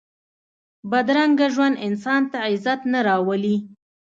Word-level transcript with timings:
بدرنګه 0.91 1.47
ژوند 1.53 1.75
انسان 1.87 2.21
ته 2.31 2.37
عزت 2.47 2.81
نه 2.91 2.99
راولي 3.07 3.55